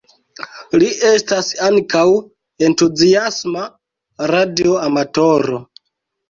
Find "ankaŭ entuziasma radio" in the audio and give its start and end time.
1.67-4.81